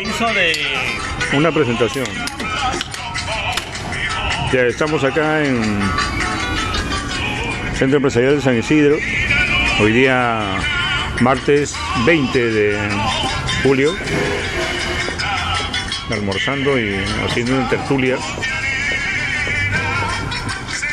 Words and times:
Hizo 0.00 0.32
de 0.32 0.52
una 1.32 1.50
presentación. 1.50 2.06
Ya 4.52 4.62
estamos 4.62 5.02
acá 5.02 5.44
en 5.44 5.60
Centro 7.74 7.96
Empresarial 7.96 8.36
de 8.36 8.40
San 8.40 8.56
Isidro. 8.56 8.96
Hoy 9.80 9.90
día 9.90 10.60
martes 11.20 11.74
20 12.06 12.38
de 12.38 12.78
julio. 13.64 13.92
Almorzando 16.10 16.78
y 16.78 16.94
haciendo 17.26 17.56
una 17.56 17.68
tertulia. 17.68 18.18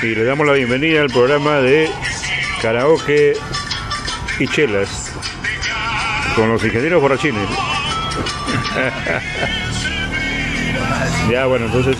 Y 0.01 0.15
le 0.15 0.23
damos 0.23 0.47
la 0.47 0.53
bienvenida 0.53 1.01
al 1.01 1.11
programa 1.11 1.57
de 1.57 1.91
karaoke 2.59 3.33
y 4.39 4.47
chelas 4.47 5.11
con 6.35 6.49
los 6.49 6.63
ingenieros 6.63 7.03
borrachines. 7.03 7.47
ya, 11.31 11.45
bueno, 11.45 11.65
entonces 11.65 11.97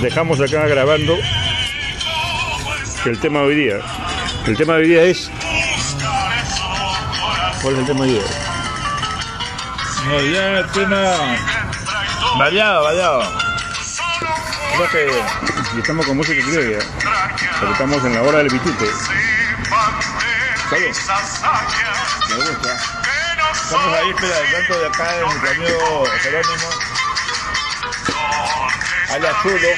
dejamos 0.00 0.40
acá 0.40 0.66
grabando 0.66 1.16
el 3.04 3.18
tema 3.18 3.40
de 3.40 3.46
hoy 3.46 3.56
día. 3.56 3.80
El 4.46 4.56
tema 4.56 4.74
de 4.74 4.80
hoy 4.80 4.88
día 4.88 5.02
es. 5.04 5.30
¿Cuál 7.62 7.74
es 7.74 7.80
el 7.80 7.86
tema 7.86 8.04
de 8.04 8.10
hoy 8.10 8.18
día? 8.18 8.28
No, 10.06 10.20
ya 10.20 10.58
el 10.58 10.66
tema 10.72 11.36
variado, 12.38 12.84
variado. 12.84 13.22
Creo 14.76 14.90
que 14.90 15.08
y 15.76 15.80
estamos 15.80 16.06
con 16.06 16.16
música 16.16 16.40
criolla, 16.42 16.78
porque 17.58 17.72
estamos 17.72 18.04
en 18.04 18.14
la 18.14 18.22
hora 18.22 18.38
del 18.38 18.48
bituque. 18.48 18.86
¿Sabes? 20.68 21.10
Me 22.28 22.36
gusta. 22.36 23.01
Estamos 23.52 23.98
ahí, 23.98 24.10
espera, 24.10 24.38
el 24.38 24.52
canto 24.52 24.78
de 24.80 24.86
acá 24.86 25.12
de 25.12 25.20
nuestro 25.22 25.50
amigo 25.50 26.04
Jerónimo. 26.22 26.68
Alias 29.10 29.36
Chulo. 29.42 29.68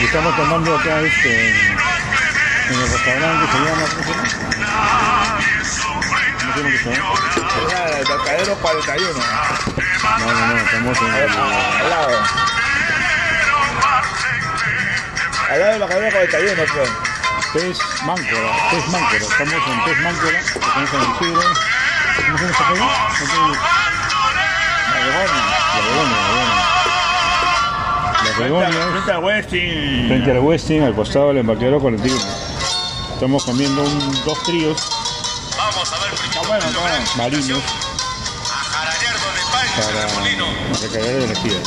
Y 0.00 0.04
estamos 0.04 0.36
tomando 0.36 0.76
acá 0.76 1.00
este 1.00 1.50
en 1.50 2.80
el 2.80 2.90
restaurante 2.90 3.46
que 3.46 3.52
se 3.52 3.64
llama 3.64 3.86
¿cómo 3.90 4.02
se 4.02 4.12
llama? 4.12 4.30
¿Cómo 6.40 6.52
se 6.52 6.58
llama 6.58 6.70
que 6.70 6.78
se 6.78 6.90
llama? 6.90 7.98
El 7.98 8.06
Tacadero 8.06 8.54
41. 8.56 9.20
No, 10.18 10.32
no, 10.32 10.46
no, 10.46 10.56
estamos 10.56 10.98
en 10.98 11.14
el, 11.14 11.30
Al 11.30 11.90
lado. 11.90 12.18
Al 15.50 15.60
lado 15.60 15.72
del 15.72 15.80
Tacadero 15.80 16.10
41, 16.16 16.62
pues. 16.72 17.09
Pez 17.52 17.78
Máncora, 18.04 18.70
Pez 18.70 18.86
Máncora, 18.88 19.16
estamos 19.18 19.52
en 19.54 19.84
Pez 19.84 19.98
Máncora, 20.02 20.38
estamos 20.38 20.76
en 20.76 20.86
San 20.86 21.00
Isidro. 21.14 21.42
¿Cómo 22.26 22.38
se 22.38 22.44
llama 22.44 22.74
esta? 22.74 23.26
La 24.90 25.00
Begonia. 25.00 25.44
La 25.74 25.80
Begonia, 25.80 26.18
la 26.18 26.28
Begonia. 28.38 28.78
Las 28.78 28.90
Frente 28.92 29.12
al 29.12 29.18
Westin. 29.24 30.06
frente 30.08 30.30
al 30.30 30.38
Westin, 30.38 30.82
al 30.84 30.94
costado 30.94 31.28
del 31.28 31.38
embarcadero 31.38 31.80
colectivo. 31.80 32.18
Estamos 33.14 33.44
comiendo 33.44 33.82
un, 33.82 34.24
dos 34.24 34.42
tríos 34.44 34.80
Vamos 35.58 35.92
a 35.92 35.98
ver 35.98 36.10
primero 36.14 36.30
Está 36.30 36.48
bueno, 36.48 36.64
está 36.66 36.80
bueno. 36.80 37.04
marinos 37.16 37.62
a 38.48 38.84
donde 39.24 39.40
para 39.76 40.06
Remolino. 40.06 40.46
recargar 40.80 41.22
energía. 41.22 41.60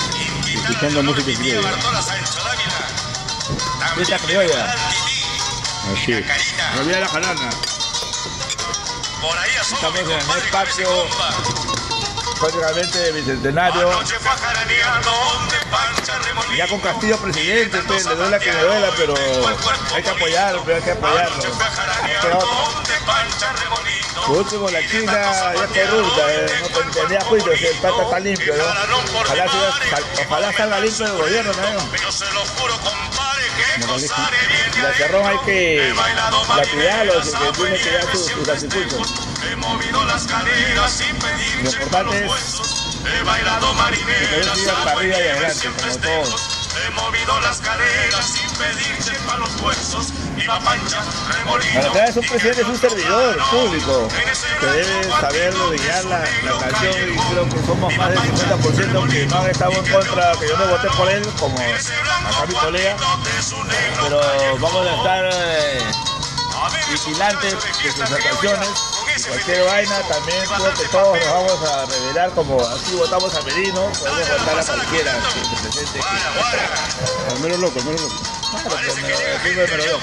Y 0.48 0.56
escuchando 0.58 1.04
música 1.04 1.40
criolla. 1.40 1.70
Bartola 1.70 2.02
Sancho 2.02 2.40
Dávila. 2.44 3.96
Fiesta 3.96 4.18
criolla. 4.20 4.76
Así 5.92 6.14
es. 6.14 6.26
Olvidé 6.80 7.02
la 7.02 7.08
jarana. 7.08 7.50
Por 9.22 9.38
ahí 9.38 9.52
asoma 9.60 9.76
Estamos 9.76 10.00
en 10.00 10.12
el 10.12 10.86
Comba. 10.86 11.30
Prácticamente 12.40 12.98
de 13.00 13.12
bicentenario. 13.12 13.90
Ya 16.58 16.68
con 16.68 16.80
Castillo 16.80 17.18
presidente, 17.18 17.80
pues, 17.88 18.06
le 18.06 18.16
duela 18.16 18.40
que 18.40 18.52
le 18.52 18.62
duela, 18.62 18.90
pero 18.98 19.14
hay 19.96 20.04
que 20.04 20.10
apoyarlo, 20.10 20.64
pero 20.64 20.78
hay 20.78 20.84
que 20.84 20.92
apoyarlo. 20.92 21.44
Por 24.28 24.38
último, 24.38 24.70
la 24.70 24.80
China 24.88 25.12
ya 25.12 25.64
es 25.64 25.90
corrupta, 25.90 26.34
eh, 26.34 26.46
no 26.62 26.92
tenía 26.92 27.22
juicio, 27.22 27.58
si 27.58 27.66
el 27.66 27.78
plata 27.78 28.04
está 28.04 28.20
limpio, 28.20 28.56
¿no? 28.56 28.64
Ojalá, 29.20 29.46
ojalá 30.26 30.54
salga 30.54 30.80
limpio 30.80 31.06
el 31.06 31.14
gobierno, 31.14 31.52
¿no? 31.54 33.23
La 34.82 34.94
cerrón 34.94 35.26
hay 35.26 35.38
que 35.46 35.90
He 35.90 35.94
bailado 35.94 36.46
lapidarlo, 36.56 37.14
marineras, 37.14 37.26
si 37.26 37.38
que 37.38 37.52
tiene 37.54 37.78
que 37.80 37.92
dar 37.92 38.12
sus, 38.12 38.26
sus 38.26 38.44
Lo 41.64 41.70
importante 41.70 42.26
es 42.26 42.62
que 44.48 44.72
para 44.84 45.04
y 45.04 45.12
adelante, 45.12 45.70
todos. 46.02 46.63
He 46.76 46.90
movido 46.92 47.40
las 47.42 47.60
caderas 47.60 48.26
sin 48.26 48.50
pedir 48.58 48.98
chepa 49.04 49.38
los 49.38 49.62
huesos. 49.62 50.08
Iba 50.38 50.60
pancha, 50.60 51.02
remolino. 51.30 51.74
La 51.74 51.90
verdad 51.90 52.10
es 52.10 52.18
un 52.18 52.26
presidente, 52.26 52.62
es 52.62 52.68
un 52.68 52.78
servidor 52.78 53.38
público 53.52 54.08
que 54.60 54.66
debe 54.66 55.04
saber 55.04 55.54
guiar 55.78 56.06
la, 56.06 56.20
la 56.20 56.58
canción 56.60 56.96
y 57.14 57.18
creo 57.30 57.50
que 57.50 57.66
somos 57.66 57.98
más 57.98 58.10
del 58.10 58.20
50% 58.20 59.10
que 59.12 59.26
no 59.28 59.38
han 59.40 59.50
estado 59.52 59.72
en 59.74 59.92
contra, 59.92 60.32
que 60.40 60.48
yo 60.48 60.58
no 60.58 60.68
voté 60.68 60.88
por 60.98 61.10
él, 61.10 61.24
como 61.40 61.56
acá 61.58 62.46
mi 62.48 62.54
colega, 62.56 62.96
pero 64.02 64.22
vamos 64.60 64.88
a 64.88 64.96
estar 64.96 65.30
eh, 65.32 65.92
vigilantes 66.90 67.54
de 67.84 67.92
sus 67.92 68.12
actuaciones. 68.12 68.70
Cualquier 69.28 69.64
vaina, 69.66 70.00
también 70.08 70.44
creo 70.46 70.74
que 70.74 70.86
todos 70.90 71.18
nos 71.20 71.28
vamos 71.28 71.70
a 71.70 71.86
revelar 71.86 72.30
como 72.32 72.60
así 72.68 72.96
votamos 72.96 73.34
a 73.36 73.42
Merino, 73.44 73.92
podemos 73.92 74.30
votar 74.40 74.60
a 74.60 74.64
cualquiera 74.66 75.14
que 75.14 75.40
se 75.56 75.62
presente 75.62 76.00
aquí. 76.00 76.18
Al 77.30 77.40
menos 77.40 77.60
loco, 77.60 77.80
al 77.80 77.86
menos 77.86 78.02
loco. 78.02 78.16
Claro, 78.52 78.78
me- 78.96 79.02
me- 79.02 79.56
me- 79.56 79.68
me 79.68 79.78
lo 79.78 79.84
dejo. 79.84 80.00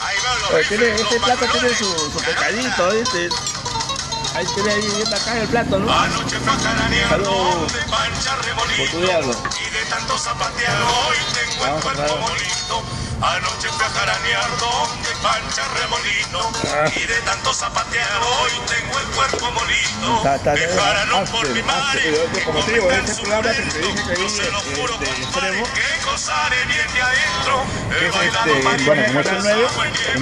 Ahí 0.00 0.16
veo 0.22 0.34
los 0.38 0.50
Oye, 0.50 0.64
tiene, 0.68 0.84
reflejos 0.84 1.12
este 1.12 1.20
plato 1.24 1.46
tiene 1.52 1.74
su, 1.74 1.84
su 2.12 2.18
pecadito, 2.24 2.90
¿viste? 2.90 3.28
Ahí 4.34 4.46
tiene 4.54 4.70
ahí 4.72 4.80
bien 4.96 5.14
acá 5.14 5.36
el 5.38 5.48
plato, 5.48 5.78
¿no? 5.78 5.92
Anoche 5.92 6.36
fue 6.38 6.52
a 6.52 6.56
jaranear 6.58 7.08
Salud. 7.08 7.26
donde 7.26 7.78
pancha 7.90 8.36
Por 8.56 8.70
estudiarlo. 8.72 9.32
Y 9.32 9.70
de 9.70 9.84
tanto 9.86 10.18
zapatear 10.18 10.82
hoy 10.82 11.16
el 11.40 11.62
a 11.64 11.80
cuerpo 11.80 12.02
ver. 12.02 12.10
molino. 12.20 12.82
Anoche 13.20 13.68
fui 13.68 13.84
a 13.84 13.90
jaranear 13.90 14.48
donde 14.58 14.97
pancha 15.22 15.62
remolino. 15.80 16.52
Ah. 16.74 16.90
Y 16.94 17.04
de 17.06 17.20
tanto 17.22 17.52
zapatear 17.52 18.08
hoy 18.22 18.52
tengo 18.66 18.98
el 18.98 19.06
cuerpo 19.08 19.50
molino. 19.52 20.22
Jararon 20.22 21.22
hazte, 21.22 21.32
por 21.36 21.48
mi 21.48 21.60
hazte, 21.60 21.62
madre. 21.72 22.12
este 22.98 23.14
su 23.14 23.22
que 23.24 23.78
dije 23.80 24.04
que 24.04 24.14
vi, 24.16 24.22
Yo 24.22 24.28
se 24.28 24.50
lo 24.50 24.58
este, 24.58 24.80
juro, 24.80 24.94
este, 24.94 25.06
compadre, 25.06 25.22
extremo, 25.22 25.66
que 25.74 26.04
gozaré 26.04 26.64
bien 26.66 26.92
de 26.94 27.02
adentro. 27.02 27.64
He 27.90 27.98
que 27.98 28.06
es 28.06 28.14
bailado 28.14 28.46
este, 28.46 28.62
marineras, 28.62 28.86
bueno, 28.86 29.02
como 29.06 29.20
este- 29.20 29.32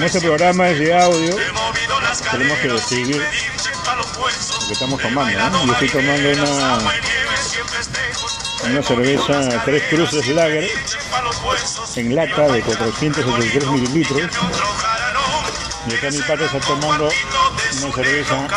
este 0.03 0.21
programa 0.21 0.69
es 0.69 0.79
de 0.79 0.99
audio, 0.99 1.35
tenemos 1.35 2.57
que 2.59 2.67
caderas 2.67 3.76
sin 3.87 3.95
decidir 3.95 3.95
pedir 3.95 3.95
chepa 3.95 3.95
los 3.95 4.17
huesos. 4.17 4.61
lo 4.61 4.67
que 4.67 4.73
estamos 4.73 5.01
tomando, 5.01 5.49
¿no? 5.49 5.65
Yo 5.65 5.73
estoy 5.73 5.89
tomando 5.89 6.31
una, 6.31 6.77
una 8.63 8.83
cerveza 8.83 9.63
Tres 9.63 9.83
Cruces 9.89 10.27
Lager 10.27 10.69
en 11.95 12.15
lata 12.15 12.47
de 12.47 12.61
473 12.61 13.67
mililitros. 13.71 14.21
Y 15.87 15.95
acá 15.95 16.11
mi 16.11 16.19
padre 16.19 16.45
está 16.45 16.59
tomando 16.59 17.05
una 17.05 17.93
cerveza 17.93 18.47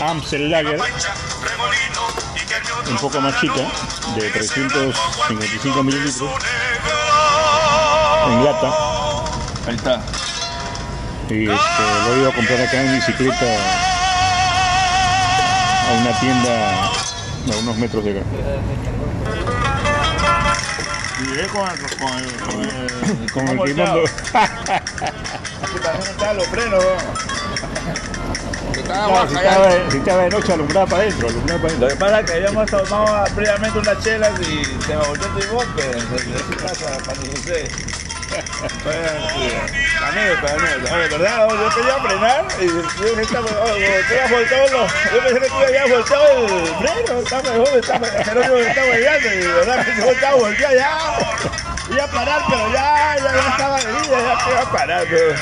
Amstel 0.00 0.50
Lager, 0.50 0.80
un 2.90 2.96
poco 2.98 3.20
más 3.20 3.40
chica, 3.40 3.70
de 4.16 4.30
355 4.30 5.82
mililitros, 5.84 6.30
en 8.26 8.44
lata. 8.44 8.74
ahí 9.68 9.76
está. 9.76 10.02
Y 11.30 11.48
este, 11.48 11.82
lo 12.06 12.16
iba 12.18 12.28
a 12.28 12.34
comprar 12.34 12.60
acá 12.60 12.82
en 12.82 12.96
bicicleta 12.96 13.93
a 15.88 15.92
una 16.00 16.20
tienda 16.20 16.84
a 16.84 17.56
unos 17.60 17.76
metros 17.76 18.04
de 18.04 18.10
acá. 18.12 18.22
Y 21.20 21.26
llegué 21.26 21.46
con 21.48 21.68
el, 21.70 21.78
con 21.98 22.18
el, 22.18 22.32
con 22.36 22.60
el, 22.62 23.30
Con 23.32 23.48
el 23.48 23.58
timón. 23.74 24.04
Estaban 26.10 26.36
los 26.36 26.46
frenos, 26.48 26.84
¿no? 26.84 26.90
Estaba 28.78 29.28
si 29.28 29.34
estaba, 29.34 29.90
si 29.90 29.96
estaba 29.98 30.22
de 30.24 30.30
noche 30.30 30.52
alumbraba 30.52 30.86
para 30.86 31.02
adentro, 31.04 31.28
alumbraba 31.28 31.60
para 31.62 31.74
Lo 31.74 31.86
adentro. 31.86 31.88
que 31.88 31.96
pasa 32.04 32.20
es 32.20 32.26
que 32.26 32.32
habíamos 32.36 32.70
tomado 32.70 33.24
previamente 33.34 33.78
unas 33.78 34.04
chelas 34.04 34.32
y 34.40 34.64
se 34.64 34.96
me 34.96 35.06
volvió 35.06 35.26
el 35.26 35.34
timón, 35.40 35.66
pero 35.76 36.00
se 36.00 36.56
pasa 36.62 36.98
cuando 37.04 37.36
sucede. 37.36 37.68
Anécdota. 40.02 40.54
Oye, 40.94 41.08
¿verdad? 41.08 41.48
Yo 41.50 41.68
quería 41.74 41.96
frenar 42.00 42.46
y 42.60 42.66
yo 42.66 42.74
volteado 44.30 44.86
yo 45.12 45.22
pensé 45.22 45.40
que 45.40 45.48
tú 45.48 45.56
habías 45.56 45.90
volteado 45.90 46.46
el 46.46 46.74
freno, 46.76 47.20
estaba 47.20 47.42
mejor, 47.42 47.78
estaba, 47.78 48.06
Jerónimo 48.24 48.54
me 48.54 48.68
estaba 48.68 48.96
guiando 48.96 49.28
y 49.32 49.46
verdad 49.46 49.84
que 49.84 49.96
yo 49.96 50.10
estaba 50.10 50.34
volteado 50.36 50.74
ya, 50.74 50.98
iba 51.90 52.04
a 52.04 52.06
parar, 52.08 52.42
pero 52.48 52.72
ya, 52.72 53.16
ya, 53.16 53.32
ya 53.34 53.48
estaba 53.48 53.76
vida, 53.76 54.18
ya 54.18 54.50
iba 54.50 54.60
a 54.60 54.72
parar, 54.72 55.06
pero... 55.08 55.34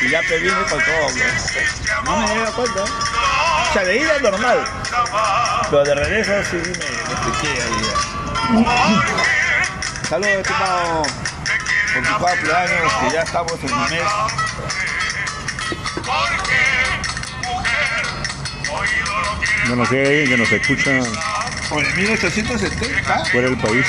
Y 0.00 0.10
ya 0.10 0.20
con 0.22 0.78
todo, 0.78 1.08
pues. 1.12 1.68
No 2.04 2.16
me 2.18 2.40
dado 2.40 2.52
cuenta. 2.52 2.84
O 2.84 3.72
sea, 3.72 3.84
de 3.84 3.96
ida 3.96 4.18
normal. 4.20 4.64
Pero 5.70 5.84
de 5.84 5.94
regreso 5.94 6.32
sí 6.50 6.56
me, 6.56 6.62
me 6.62 7.12
expliqué 7.12 7.62
ahí. 7.62 9.37
Saludos, 10.08 10.30
estimado. 10.30 11.02
Por 11.02 12.02
tu 12.02 12.24
cumpleaños, 12.24 12.92
que 12.94 13.10
ya 13.12 13.22
estamos 13.22 13.52
en 13.62 13.72
un 13.72 13.90
mes. 13.90 14.02
Si 19.88 19.96
hay 19.96 20.06
alguien 20.06 20.28
que 20.28 20.36
nos 20.38 20.50
escucha 20.50 20.90
Por 21.68 21.84
el 21.84 21.94
1870. 21.94 23.24
fuera 23.26 23.48
del 23.50 23.58
país. 23.58 23.86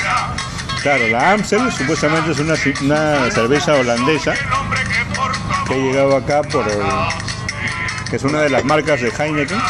Claro, 0.82 1.08
la 1.08 1.32
Amstel 1.32 1.72
supuestamente 1.72 2.32
es 2.32 2.38
una, 2.38 2.54
una 2.82 3.30
cerveza 3.30 3.74
holandesa 3.74 4.34
que 5.66 5.74
ha 5.74 5.76
llegado 5.76 6.16
acá 6.16 6.42
por 6.42 6.68
el, 6.68 6.80
que 8.10 8.16
es 8.16 8.22
una 8.24 8.42
de 8.42 8.50
las 8.50 8.64
marcas 8.64 9.00
de 9.00 9.08
Heineken 9.08 9.60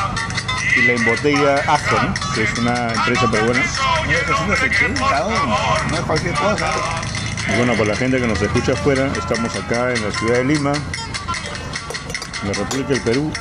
y 0.77 0.83
la 0.83 0.93
embotella 0.93 1.57
Aston, 1.67 2.15
que 2.35 2.43
es 2.45 2.59
una 2.59 2.93
empresa 2.93 3.31
peruana. 3.31 3.63
1870, 4.07 5.01
no, 5.91 5.97
es 5.97 6.01
cualquier 6.03 6.35
cosa. 6.35 6.73
Y 7.53 7.57
bueno, 7.57 7.75
por 7.75 7.87
la 7.87 7.97
gente 7.97 8.21
que 8.21 8.27
nos 8.27 8.41
escucha 8.41 8.73
afuera, 8.73 9.11
estamos 9.19 9.55
acá 9.57 9.93
en 9.93 10.03
la 10.05 10.11
ciudad 10.13 10.35
de 10.39 10.45
Lima, 10.45 10.73
en 12.43 12.49
la 12.49 12.55
República 12.55 12.89
del 12.91 13.03
Perú, 13.03 13.33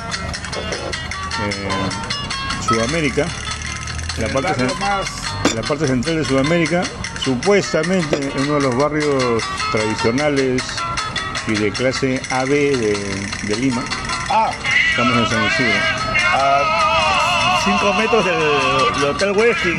eh, 1.42 1.68
Sudamérica, 2.66 3.26
en 4.16 4.22
la, 4.22 4.28
parte, 4.28 4.62
en 4.62 5.56
la 5.56 5.62
parte 5.62 5.86
central 5.86 6.16
de 6.16 6.24
Sudamérica, 6.24 6.82
supuestamente 7.22 8.16
en 8.16 8.42
uno 8.42 8.54
de 8.54 8.60
los 8.60 8.76
barrios 8.76 9.42
tradicionales 9.70 10.62
y 11.46 11.52
de 11.52 11.70
clase 11.70 12.20
AB 12.30 12.48
de, 12.48 13.28
de 13.44 13.56
Lima, 13.56 13.82
Ah, 14.32 14.52
estamos 14.90 15.18
en 15.18 15.26
San 15.28 15.44
Isidro. 15.44 15.74
a 16.32 16.79
5 17.64 17.92
metros 17.94 18.24
del, 18.24 18.38
del 19.00 19.04
Hotel 19.10 19.32
Westin. 19.32 19.76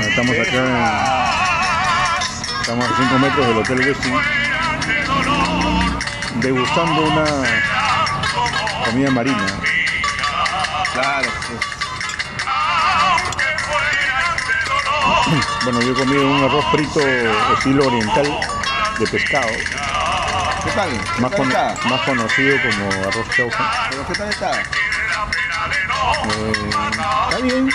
Estamos 0.00 0.36
acá 0.38 1.30
Estamos 2.60 2.84
a 2.90 2.96
5 2.96 3.18
metros 3.18 3.46
del 3.46 3.58
Hotel 3.58 3.80
Westin 3.88 4.14
degustando 6.40 7.02
una 7.02 7.24
comida 8.84 9.10
marina. 9.10 9.46
Claro, 10.92 11.28
pues. 11.48 11.60
Bueno, 15.64 15.80
yo 15.80 15.92
he 15.92 15.94
comido 15.94 16.26
un 16.26 16.44
arroz 16.44 16.64
frito 16.70 17.00
estilo 17.56 17.86
oriental 17.86 18.38
de 18.98 19.06
pescado, 19.06 19.48
¿Qué 19.48 20.70
tal? 20.70 20.90
¿Qué 20.90 21.22
más, 21.22 21.30
tal 21.30 21.38
con- 21.40 21.90
más 21.90 22.00
conocido 22.02 22.56
como 22.62 23.08
arroz 23.08 23.26
chaufa. 23.36 23.64
¿Pero 23.90 24.06
qué 24.06 24.12
tal 24.14 24.28
está? 24.28 24.62
Está 25.64 27.38
bien, 27.42 27.70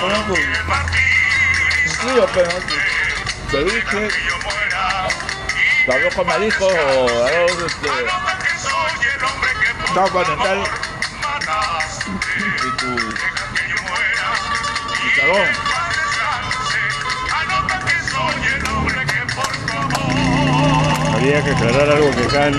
Bueno, 0.00 0.24
pues, 0.28 0.40
incluyo, 1.86 2.26
pero 2.32 2.50
ceviche, 3.50 4.08
arroz 5.92 6.14
con 6.14 6.26
mariscos 6.26 6.72
o 6.72 7.26
arroz 7.26 7.52
este, 7.66 7.88
chaufa 9.94 10.24
dental 10.30 10.64
y 15.16 15.20
habría 21.12 21.44
que 21.44 21.50
aclarar 21.50 21.90
algo 21.90 22.10
que 22.12 22.24
acá 22.24 22.50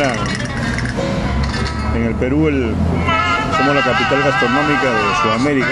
en, 1.95 2.05
el 2.05 2.15
Perú 2.15 2.47
el- 2.47 2.75
somos 3.57 3.75
la 3.75 3.83
capital 3.83 4.23
gastronómica 4.23 4.83
de 4.91 5.15
Sudamérica. 5.21 5.67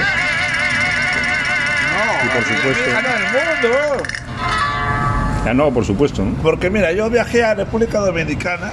No, 1.94 2.26
Y 2.26 2.30
por 2.30 2.44
supuesto. 2.44 2.84
el 2.90 3.24
mundo. 3.62 4.04
Ah, 5.46 5.54
no, 5.54 5.72
por 5.74 5.86
supuesto, 5.86 6.24
¿no? 6.24 6.36
Porque 6.44 6.70
mira, 6.70 6.92
yo 6.92 7.10
viajé 7.10 7.44
a 7.44 7.56
República 7.56 8.00
Dominicana 8.00 8.72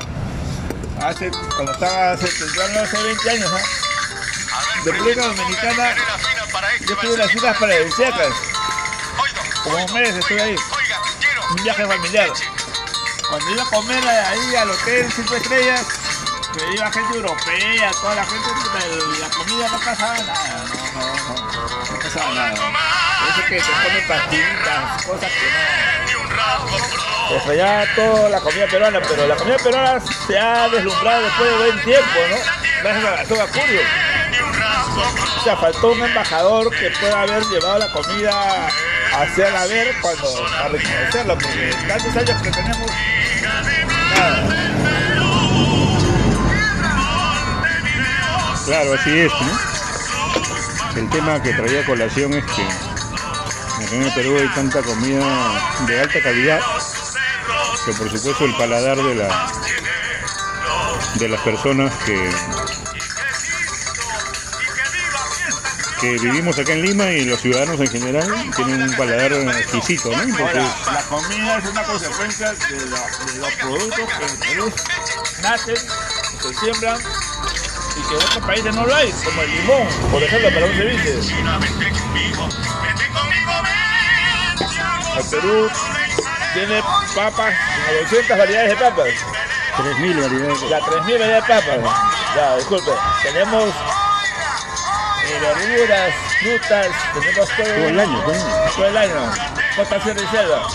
hace, 1.01 1.31
cuando 1.55 1.73
estaba 1.73 2.13
hace, 2.13 2.27
hace 2.27 3.03
20 3.03 3.31
años, 3.31 3.51
¿no? 3.51 3.59
República 4.93 5.23
Dominicana, 5.27 5.95
yo 6.87 6.95
estuve 6.95 7.13
en 7.15 7.19
las 7.19 7.35
Islas 7.35 7.57
Paradisíacas, 7.59 8.29
como 9.65 9.85
un 9.85 9.95
mes 9.95 10.15
estuve 10.17 10.43
ahí, 10.43 10.57
un 11.51 11.63
viaje 11.65 11.87
familiar. 11.87 12.29
Cuando 13.29 13.51
iba 13.51 13.63
a 13.63 13.67
comer 13.67 14.09
ahí 14.09 14.55
al 14.57 14.71
hotel 14.71 15.11
5 15.11 15.35
estrellas, 15.37 15.87
que 16.57 16.75
iba 16.75 16.91
gente 16.91 17.17
europea, 17.17 17.91
toda 18.01 18.15
la 18.15 18.25
gente, 18.25 18.49
la 19.21 19.29
comida 19.29 19.69
no 19.69 19.79
pasaba 19.79 20.19
nada, 20.19 20.65
no, 20.95 21.01
no, 21.01 21.17
no, 21.17 21.93
no 21.93 21.99
pasaba 22.01 22.35
nada. 22.35 22.53
Eso 23.29 23.47
que 23.49 23.61
se 23.61 23.73
comen 23.73 24.09
pastillitas, 24.09 25.05
cosas 25.05 25.31
que 25.33 25.51
no... 25.51 27.37
Extrañaba 27.37 27.85
toda 27.95 28.29
la 28.31 28.41
comida 28.41 28.67
peruana, 28.69 29.01
pero 29.07 29.27
la 29.27 29.37
comida 29.37 29.57
peruana 29.59 30.01
se 30.27 30.39
ha 30.39 30.69
deslumbrado 30.69 31.23
después 31.25 31.51
de 31.51 31.57
buen 31.57 31.85
tiempo, 31.85 32.19
¿no? 32.31 32.37
Gracias 32.83 33.05
a 33.05 33.11
Gastón 33.17 33.41
Acurio. 33.41 33.81
O 35.39 35.45
sea, 35.45 35.57
faltó 35.57 35.93
un 35.93 36.05
embajador 36.05 36.71
que 36.71 36.91
pueda 36.91 37.23
haber 37.23 37.43
llevado 37.45 37.79
la 37.79 37.93
comida 37.93 38.69
hacia 39.13 39.51
la 39.51 39.67
ver 39.67 39.95
cuando 40.01 40.47
a 40.47 40.69
reconocerla, 40.69 41.35
porque 41.35 41.75
tantos 41.89 42.17
años 42.17 42.43
que 42.43 42.51
tenemos. 42.51 42.91
Claro, 48.77 48.93
así 48.93 49.21
es, 49.21 49.33
¿no? 49.33 51.01
El 51.01 51.09
tema 51.09 51.43
que 51.43 51.55
traía 51.55 51.83
colación 51.87 52.35
es 52.35 52.45
que 52.45 52.69
en 53.97 54.03
el 54.03 54.13
Perú 54.13 54.37
hay 54.39 54.49
tanta 54.49 54.83
comida 54.83 55.79
de 55.87 55.99
alta 55.99 56.21
calidad 56.21 56.61
que 57.87 57.93
por 57.95 58.11
supuesto 58.11 58.45
el 58.45 58.55
paladar 58.57 58.99
de 58.99 59.15
la 59.15 59.51
de 61.15 61.29
las 61.31 61.41
personas 61.41 61.91
que 62.05 62.31
que 66.03 66.19
vivimos 66.19 66.59
acá 66.59 66.75
en 66.75 66.83
Lima 66.83 67.11
y 67.13 67.25
los 67.25 67.41
ciudadanos 67.41 67.81
en 67.81 67.89
general 67.89 68.51
tienen 68.57 68.83
un 68.83 68.95
paladar 68.95 69.33
exquisito, 69.33 70.11
¿no? 70.11 70.23
Entonces, 70.23 70.63
Ahora, 70.85 70.93
la 70.93 71.03
comida 71.05 71.59
es 71.59 71.65
una 71.65 71.83
consecuencia 71.83 72.53
de 72.53 73.39
los 73.39 73.53
productos 73.55 74.09
que 74.19 74.27
en 74.27 74.37
Perú 74.37 74.73
nacen, 75.43 75.77
se 75.77 76.55
siembran 76.61 76.99
y 77.97 78.09
que 78.09 78.15
en 78.15 78.23
otros 78.23 78.45
países 78.45 78.75
no 78.75 78.87
lo 78.87 78.95
hay, 78.95 79.11
como 79.25 79.43
el 79.43 79.51
limón, 79.51 79.87
por 80.11 80.23
ejemplo, 80.23 80.51
para 80.53 80.67
un 80.67 80.73
ceviche. 80.73 81.19
El 85.17 85.25
Perú 85.31 85.71
tiene 86.55 86.83
papas, 87.15 87.55
como 87.87 88.01
200 88.03 88.39
variedades 88.39 88.71
de 88.71 88.77
papas. 88.77 89.09
3.000 89.77 90.23
variedades. 90.23 90.71
Ya, 90.71 90.81
3.000 90.81 91.19
variedades 91.19 91.35
de 91.35 91.55
papas. 91.55 91.79
Ya, 92.35 92.57
disculpe. 92.57 92.91
Tenemos 93.23 93.65
eh, 95.25 95.41
verduras, 95.41 96.15
frutas, 96.41 96.87
tenemos 97.15 97.49
todo. 97.57 97.67
Todo 97.67 97.89
el 97.89 98.01
año, 98.01 98.23
todo 98.77 98.87
el 98.87 98.97
año. 98.97 99.33
Plantación 99.75 100.17
de 100.17 100.29
selva. 100.29 100.69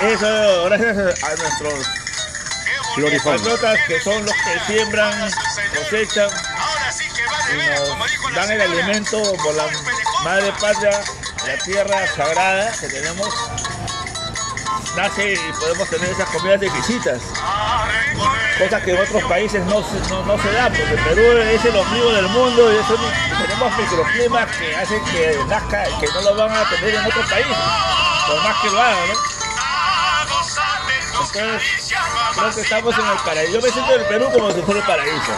Eso 0.00 0.64
gracias 0.64 1.22
a 1.22 1.36
nuestros 1.36 2.05
Flora 2.96 3.14
y 3.14 3.20
patriotas 3.20 3.78
que 3.86 4.00
son 4.00 4.24
los 4.24 4.34
que 4.34 4.60
siembran, 4.74 5.30
cosechan 5.76 6.28
y 7.52 7.56
nos 7.70 8.34
dan 8.34 8.50
el 8.50 8.60
alimento 8.62 9.22
por 9.42 9.54
la 9.54 9.66
madre 10.24 10.52
patria, 10.60 11.00
la 11.46 11.58
tierra 11.64 12.06
sagrada 12.16 12.72
que 12.80 12.88
tenemos. 12.88 13.28
Nace 14.96 15.34
y 15.34 15.52
podemos 15.60 15.88
tener 15.90 16.08
esas 16.08 16.28
comidas 16.30 16.62
exquisitas. 16.62 17.20
Cosas 18.58 18.82
que 18.82 18.92
en 18.92 19.02
otros 19.02 19.22
países 19.24 19.62
no, 19.66 19.82
se- 19.82 20.08
no, 20.08 20.22
no 20.24 20.42
se 20.42 20.50
dan, 20.52 20.72
porque 20.72 20.94
Perú 20.96 21.38
es 21.38 21.62
el 21.66 21.76
ombligo 21.76 22.12
del 22.12 22.28
mundo 22.28 22.72
y 22.72 22.76
eso, 22.76 22.96
tenemos 23.42 23.76
microclimas 23.76 24.48
que 24.56 24.74
hacen 24.74 25.04
que 25.04 25.38
nazca, 25.48 25.84
que 26.00 26.06
no 26.14 26.22
lo 26.22 26.34
van 26.36 26.50
a 26.56 26.64
tener 26.70 26.94
en 26.94 27.04
otros 27.04 27.26
países, 27.28 27.56
por 28.26 28.42
más 28.42 28.56
que 28.62 28.70
lo 28.70 28.80
hagan, 28.80 29.08
¿no? 29.08 29.14
Entonces, 31.26 31.92
creo 32.36 32.54
que 32.54 32.60
estamos 32.60 32.98
en 32.98 33.06
el 33.06 33.18
paraíso. 33.18 33.52
Yo 33.52 33.60
me 33.62 33.70
siento 33.70 33.94
en 33.94 34.00
el 34.00 34.06
Perú 34.06 34.30
como 34.32 34.52
si 34.52 34.62
fuera 34.62 34.80
el 34.80 34.86
paraíso. 34.86 35.32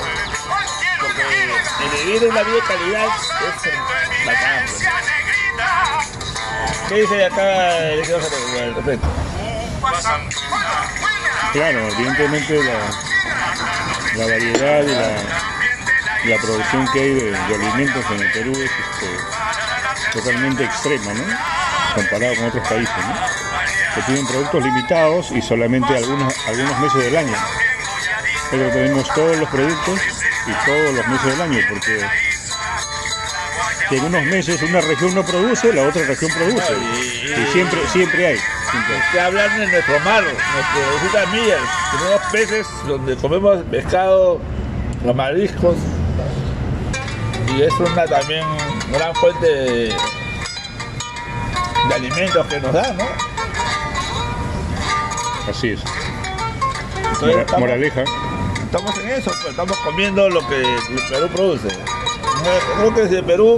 Porque 1.00 1.22
el 1.22 2.06
vivir 2.06 2.28
una 2.30 2.42
vida 2.42 2.54
de 2.56 2.62
calidad 2.62 3.06
es 3.06 4.26
bacán. 4.26 4.64
¿Qué 6.88 6.94
dice 7.02 7.24
acá 7.26 7.78
el 7.78 8.04
señor 8.04 8.20
respecto? 8.76 9.08
Claro, 11.52 11.88
evidentemente 11.88 12.62
la, 12.62 12.78
la 14.16 14.26
variedad 14.26 14.82
y 14.82 14.86
la, 14.88 16.34
la 16.36 16.42
producción 16.42 16.88
que 16.92 17.00
hay 17.00 17.14
de, 17.14 17.30
de 17.30 17.54
alimentos 17.54 18.04
en 18.10 18.20
el 18.20 18.32
Perú 18.32 18.52
es 18.52 18.70
este, 18.70 20.18
totalmente 20.18 20.64
extrema, 20.64 21.12
¿no? 21.14 21.24
Comparado 21.94 22.34
con 22.36 22.44
otros 22.46 22.68
países, 22.68 22.96
¿no? 22.96 23.47
Se 23.98 24.12
piden 24.12 24.26
productos 24.28 24.62
limitados 24.62 25.30
y 25.32 25.42
solamente 25.42 25.96
algunos, 25.96 26.32
algunos 26.46 26.78
meses 26.78 27.04
del 27.04 27.16
año. 27.16 27.34
Pero 28.48 28.70
tenemos 28.70 29.12
todos 29.12 29.36
los 29.38 29.48
productos 29.48 29.98
y 30.46 30.52
todos 30.64 30.94
los 30.94 31.08
meses 31.08 31.26
del 31.26 31.40
año, 31.40 31.58
porque 31.68 32.06
que 33.88 33.96
en 33.96 34.04
unos 34.04 34.22
meses 34.26 34.62
una 34.62 34.80
región 34.82 35.14
no 35.16 35.24
produce, 35.24 35.72
la 35.72 35.82
otra 35.82 36.04
región 36.06 36.30
produce. 36.30 36.72
Y 37.24 37.52
siempre, 37.52 37.80
siempre 37.88 38.26
hay. 38.28 38.38
Siempre 38.70 39.20
hablan 39.20 39.58
de 39.58 39.66
nuestro 39.66 40.00
mar, 40.00 40.22
nuestro 40.22 41.06
isla 41.06 41.26
millas. 41.32 41.60
Tenemos 41.90 42.20
peces 42.30 42.66
donde 42.86 43.16
comemos 43.16 43.64
pescado, 43.64 44.40
los 45.04 45.16
mariscos. 45.16 45.76
Y 47.56 47.62
es 47.62 47.72
una 47.80 48.04
también 48.04 48.46
gran 48.92 49.12
fuente 49.16 49.46
de, 49.46 49.94
de 51.88 51.94
alimentos 51.94 52.46
que 52.46 52.60
nos 52.60 52.72
da, 52.72 52.92
¿no? 52.92 53.27
Así 55.48 55.70
es. 55.70 55.80
Entonces, 56.96 57.20
Mora- 57.28 57.40
estamos, 57.40 57.60
moraleja. 57.60 58.04
estamos 58.64 58.98
en 58.98 59.08
eso, 59.10 59.30
pues, 59.40 59.50
estamos 59.50 59.76
comiendo 59.78 60.28
lo 60.28 60.46
que 60.48 60.60
el 60.60 61.02
Perú 61.10 61.28
produce. 61.34 61.68
Yo 61.68 62.76
creo 62.76 62.94
que 62.94 63.08
si 63.08 63.14
el 63.16 63.24
Perú, 63.24 63.56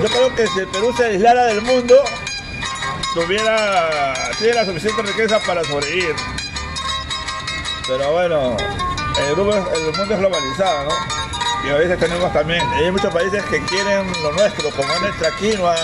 yo 0.00 0.08
creo 0.08 0.34
que 0.34 0.46
si 0.46 0.58
el 0.60 0.68
Perú 0.68 0.94
se 0.96 1.04
aislara 1.06 1.44
del 1.46 1.60
mundo, 1.62 1.96
tuviera, 3.14 4.14
tuviera 4.38 4.64
suficiente 4.64 5.02
riqueza 5.02 5.40
para 5.46 5.62
sobrevivir. 5.64 6.14
Pero 7.86 8.12
bueno, 8.12 8.56
el, 9.26 9.34
grupo, 9.34 9.52
es- 9.54 9.78
el 9.78 9.96
mundo 9.98 10.14
es 10.14 10.20
globalizado, 10.20 10.84
¿no? 10.88 11.68
Y 11.68 11.70
a 11.70 11.74
veces 11.74 11.98
tenemos 11.98 12.32
también, 12.32 12.62
hay 12.72 12.90
muchos 12.90 13.12
países 13.12 13.42
que 13.44 13.60
quieren 13.64 14.10
lo 14.22 14.32
nuestro, 14.32 14.70
como 14.70 14.90
es 14.94 15.00
nuestra 15.02 15.30
quinoa, 15.36 15.76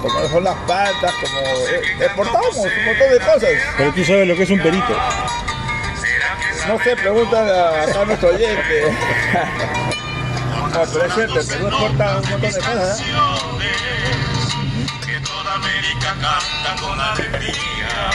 como 0.00 0.28
son 0.28 0.44
las 0.44 0.56
patas, 0.66 1.12
como 1.14 1.38
eh, 1.40 1.82
exportamos 2.00 2.56
un 2.56 2.84
montón 2.84 3.10
de 3.10 3.18
cosas. 3.18 3.50
Pero 3.76 3.92
tú 3.92 4.04
sabes 4.04 4.28
lo 4.28 4.34
que 4.36 4.42
es 4.42 4.50
un 4.50 4.60
perito. 4.60 4.96
No 6.68 6.78
sé, 6.82 6.96
preguntan 6.96 7.48
a, 7.48 7.82
a 8.00 8.04
nuestro 8.04 8.28
oyente. 8.30 8.96
No, 10.72 10.80
pero 10.92 11.04
es 11.04 11.14
cierto, 11.14 11.40
el 11.40 11.46
Perú 11.46 11.66
exporta 11.68 12.16
un 12.18 12.30
montón 12.30 12.40
de 12.40 12.52
cosas. 12.52 13.00
¿eh? 13.00 13.04
que 15.06 15.20
toda 15.20 15.54
América 15.54 16.16
canta 16.20 16.80
con 16.80 17.00
alegría. 17.00 18.10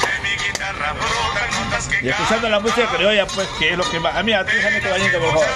De 0.00 0.20
mi 0.22 0.30
guitarra 0.44 0.92
brotan 0.94 1.64
notas 1.64 1.88
que 1.88 2.06
Y 2.06 2.08
escuchando 2.08 2.48
la 2.48 2.60
música 2.60 2.88
criolla, 2.96 3.26
pues, 3.26 3.48
que 3.58 3.72
es 3.72 3.76
lo 3.76 3.84
que 3.90 4.00
más. 4.00 4.14
A 4.16 4.22
mí, 4.22 4.32
a 4.32 4.44
ti, 4.46 4.52
déjame 4.56 4.80
que 4.80 4.88
valiente, 4.88 5.18
por 5.18 5.32
favor. 5.32 5.46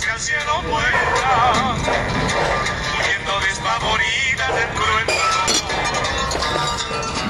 Que 0.00 0.10
al 0.10 0.20
cielo 0.20 0.62
vuelan, 0.62 1.78
huyendo 2.98 3.40
despavoridas 3.40 4.54
del 4.54 4.68
cruel 4.68 5.06
dolor. 5.06 5.50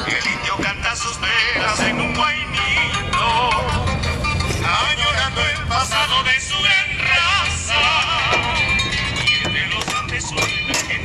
El 0.06 0.26
indio 0.32 0.56
canta 0.62 0.94
sus 0.94 1.16
penas 1.18 1.80
en 1.80 2.00
un 2.00 2.14
guainito, 2.14 3.50
añorando 4.62 5.40
el 5.46 5.66
pasado 5.66 6.22
de 6.24 6.40
su 6.40 6.62
gran 6.62 6.98
raza. 7.08 7.82
Y 9.24 9.28
entre 9.44 9.66
los 9.66 9.88
Andes 9.94 10.24
suena 10.24 10.80
que 10.86 10.94
el 10.94 11.02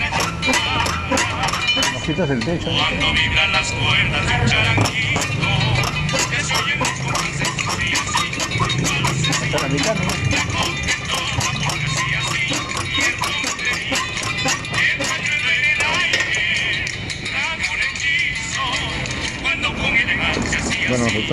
cuando 2.63 3.13
vibran 3.13 3.51
las 3.51 3.71
cuerdas 3.71 4.25
de 4.27 4.33
un 4.35 4.94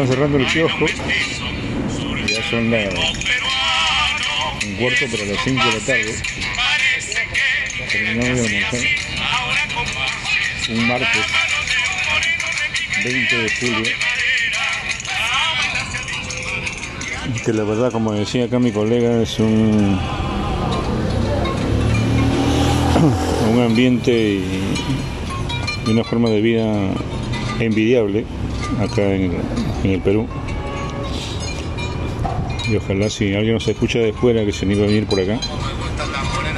cerrando 0.07 0.39
el 0.39 0.47
kiosco. 0.47 0.87
Ya 2.27 2.43
son 2.51 2.71
las 2.71 2.95
un 4.65 4.77
cuarto 4.77 5.07
para 5.11 5.25
las 5.25 5.45
5 5.45 5.65
de 5.65 5.73
la 5.73 5.81
tarde. 5.81 6.15
Un 10.71 10.89
martes 10.89 11.27
20 13.05 13.37
de 13.37 13.51
julio. 13.51 13.93
Que 17.45 17.53
la 17.53 17.65
verdad, 17.65 17.91
como 17.91 18.13
decía 18.13 18.45
acá 18.45 18.59
mi 18.59 18.73
colega, 18.73 19.23
es 19.23 19.39
un, 19.39 19.99
un 23.53 23.63
ambiente 23.63 24.13
y 24.13 25.91
una 25.91 26.05
forma 26.05 26.31
de 26.31 26.41
vida 26.41 26.95
envidiable 27.59 28.25
acá 28.81 29.02
en, 29.14 29.33
en 29.85 29.91
el 29.91 30.00
Perú. 30.00 30.26
Y 32.71 32.76
ojalá 32.76 33.11
si 33.11 33.35
alguien 33.35 33.55
nos 33.55 33.67
escucha 33.69 33.99
de 33.99 34.12
fuera 34.12 34.45
que 34.45 34.52
se 34.52 34.64
anime 34.64 34.85
a 34.85 34.87
venir 34.87 35.07
por 35.07 35.21
acá 35.21 35.38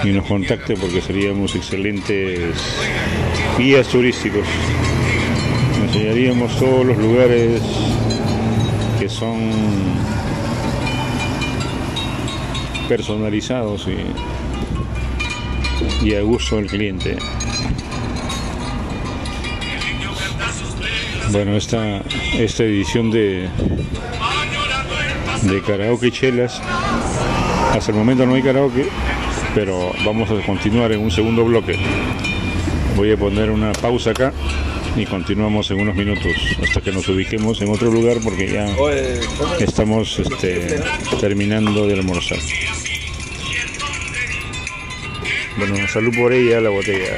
y 0.05 0.09
nos 0.09 0.27
contacte 0.27 0.77
porque 0.77 1.01
seríamos 1.01 1.55
excelentes 1.55 2.39
guías 3.59 3.89
turísticos. 3.89 4.47
Enseñaríamos 5.87 6.59
todos 6.59 6.85
los 6.85 6.99
lugares 6.99 7.63
que 8.99 9.09
son 9.09 9.51
personalizados 12.89 13.89
y, 13.89 13.97
y 16.07 16.15
a 16.15 16.21
gusto 16.23 16.57
del 16.57 16.67
cliente. 16.67 17.17
Bueno, 21.31 21.57
esta, 21.57 22.03
esta 22.39 22.63
edición 22.65 23.11
de, 23.11 23.49
de 25.43 25.63
karaoke 25.63 26.13
chelas, 26.13 26.61
hasta 27.73 27.91
el 27.91 27.99
momento 27.99 28.25
no 28.27 28.35
hay 28.35 28.43
karaoke, 28.43 28.87
pero 29.55 29.93
vamos 30.05 30.31
a 30.31 30.45
continuar 30.47 30.93
en 30.93 31.01
un 31.01 31.11
segundo 31.11 31.45
bloque. 31.45 31.77
Voy 32.97 33.11
a 33.11 33.17
poner 33.17 33.51
una 33.51 33.73
pausa 33.73 34.11
acá 34.11 34.33
y 34.97 35.05
continuamos 35.07 35.71
en 35.73 35.81
unos 35.81 35.97
minutos 35.97 36.33
hasta 36.63 36.81
que 36.81 36.93
nos 36.93 37.09
ubiquemos 37.09 37.61
en 37.61 37.71
otro 37.71 37.91
lugar 37.91 38.19
porque 38.23 38.53
ya 38.53 38.67
estamos 39.59 40.21
este, 40.21 40.81
terminando 41.21 41.87
de 41.89 41.95
almorzar. 41.95 42.39
Bueno, 45.57 45.77
salud 45.89 46.15
por 46.17 46.33
ella 46.33 46.61
la 46.61 46.71
botella. 46.71 47.17